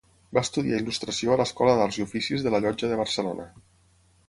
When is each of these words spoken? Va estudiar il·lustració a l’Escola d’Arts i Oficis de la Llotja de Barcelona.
Va 0.35 0.41
estudiar 0.45 0.79
il·lustració 0.83 1.35
a 1.35 1.37
l’Escola 1.41 1.77
d’Arts 1.81 2.01
i 2.01 2.05
Oficis 2.07 2.47
de 2.47 2.55
la 2.55 2.63
Llotja 2.65 2.93
de 2.95 3.01
Barcelona. 3.05 3.49